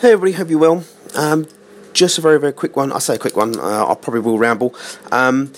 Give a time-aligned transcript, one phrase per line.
[0.00, 0.82] Hey everybody, hope you well.
[1.14, 1.46] Um,
[1.92, 2.90] just a very, very quick one.
[2.90, 3.60] I say a quick one.
[3.60, 4.74] Uh, I probably will ramble.
[5.12, 5.52] Um,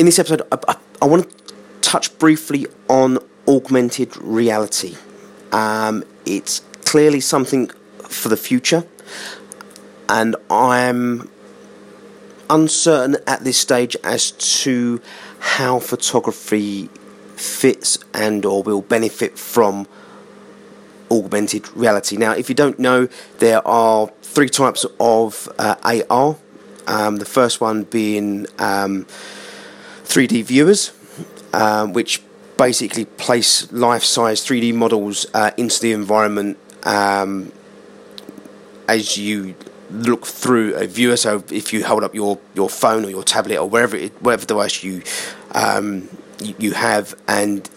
[0.00, 4.96] in this episode, I, I, I want to touch briefly on augmented reality.
[5.52, 7.68] Um, it's clearly something
[8.08, 8.84] for the future,
[10.08, 11.30] and I'm
[12.50, 15.00] uncertain at this stage as to
[15.38, 16.88] how photography
[17.36, 19.86] fits and or will benefit from
[21.10, 22.16] augmented reality.
[22.16, 26.36] Now, if you don't know, there are three types of uh, AR.
[26.86, 29.04] Um, the first one being um,
[30.04, 30.92] 3D viewers,
[31.52, 32.22] um, which
[32.56, 37.52] basically place life-size 3D models uh, into the environment um,
[38.88, 39.54] as you
[39.90, 41.16] look through a viewer.
[41.16, 44.46] So if you hold up your, your phone or your tablet or wherever it, whatever
[44.46, 45.02] device you,
[45.52, 46.08] um,
[46.40, 47.68] you you have, and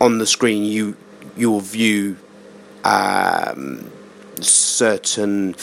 [0.00, 0.96] on the screen you
[1.36, 2.16] you will view
[2.84, 3.90] um,
[4.40, 5.54] certain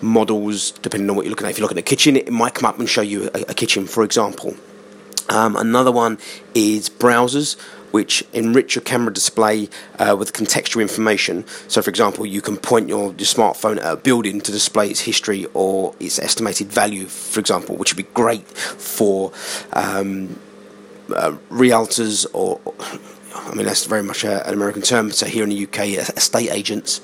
[0.00, 1.50] models depending on what you're looking at.
[1.50, 3.54] If you're looking at a kitchen, it might come up and show you a, a
[3.54, 4.56] kitchen, for example.
[5.28, 6.18] Um, another one
[6.54, 7.58] is browsers,
[7.90, 9.68] which enrich your camera display
[9.98, 11.46] uh, with contextual information.
[11.68, 15.00] So, for example, you can point your, your smartphone at a building to display its
[15.00, 19.32] history or its estimated value, for example, which would be great for
[19.72, 20.38] um,
[21.14, 22.60] uh, realtors or
[23.34, 25.10] I mean, that's very much a, an American term.
[25.10, 27.00] So here in the UK, estate agents.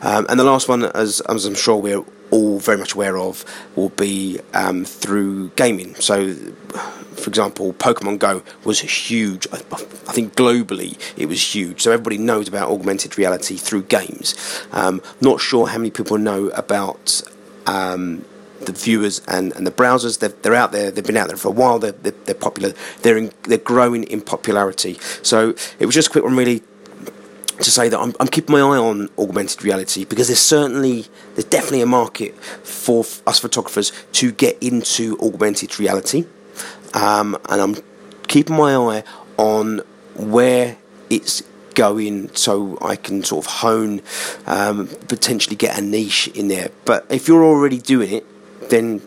[0.00, 3.44] Um, and the last one, as, as, I'm sure we're all very much aware of,
[3.76, 5.94] will be um, through gaming.
[5.96, 9.46] So, for example, Pokemon Go was huge.
[9.52, 11.82] I, I, think globally it was huge.
[11.82, 14.34] So everybody knows about augmented reality through games.
[14.72, 17.22] Um, not sure how many people know about
[17.66, 18.24] um,
[18.68, 20.18] the viewers and, and the browsers.
[20.20, 20.90] They're, they're out there.
[20.90, 21.78] They've been out there for a while.
[21.78, 22.74] They're, they're, they're popular.
[23.02, 24.98] They're in, they're growing in popularity.
[25.22, 26.62] So it was just a quick one, really,
[27.60, 31.44] to say that I'm, I'm keeping my eye on augmented reality because there's certainly there's
[31.44, 36.24] definitely a market for us photographers to get into augmented reality,
[36.94, 37.76] um, and I'm
[38.28, 39.04] keeping my eye
[39.36, 39.80] on
[40.14, 40.76] where
[41.10, 41.42] it's
[41.74, 44.02] going so I can sort of hone,
[44.46, 46.70] um, potentially get a niche in there.
[46.84, 48.26] But if you're already doing it,
[48.70, 49.02] then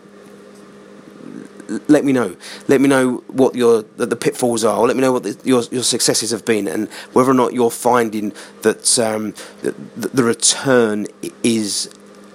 [1.88, 2.36] let me know.
[2.68, 4.78] Let me know what your the, the pitfalls are.
[4.78, 7.52] Or let me know what the, your your successes have been, and whether or not
[7.52, 11.06] you're finding that um, the, return
[11.42, 11.88] is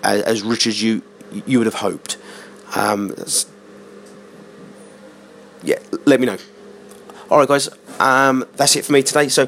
[0.04, 1.02] as, as, rich as you
[1.46, 2.18] you would have hoped.
[2.76, 3.14] Um,
[5.64, 6.38] yeah, let me know.
[7.30, 7.70] All right, guys.
[8.00, 9.28] Um, that's it for me today.
[9.28, 9.48] So,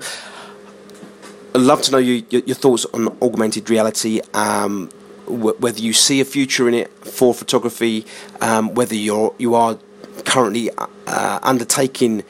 [1.56, 4.22] I'd love to know your, your, your thoughts on augmented reality.
[4.34, 4.90] Um,
[5.30, 8.06] whether you see a future in it for photography,
[8.42, 9.78] um, whether you're you are
[10.26, 10.70] currently
[11.08, 12.24] uh, undertaking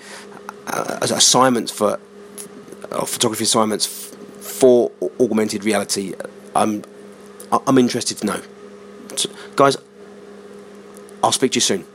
[0.68, 2.00] uh, assignments for
[2.92, 6.14] uh, photography assignments f- for augmented reality.
[6.56, 6.84] I'm
[7.52, 8.42] I'm interested to know,
[9.16, 9.78] so, guys.
[11.22, 11.86] I'll speak to you soon.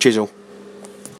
[0.00, 0.30] Cheers all.